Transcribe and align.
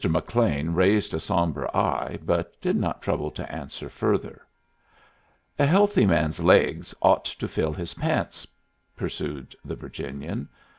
McLean 0.09 0.71
raised 0.73 1.13
a 1.13 1.19
sombre 1.19 1.69
eye, 1.77 2.17
but 2.23 2.59
did 2.59 2.75
not 2.75 3.03
trouble 3.03 3.29
to 3.29 3.51
answer 3.53 3.87
further. 3.87 4.41
"A 5.59 5.65
healthy 5.67 6.07
man's 6.07 6.39
laigs 6.39 6.95
ought 7.03 7.25
to 7.25 7.47
fill 7.47 7.71
his 7.73 7.93
pants," 7.93 8.47
pursued 8.95 9.55
the 9.63 9.75
Virginian. 9.75 10.49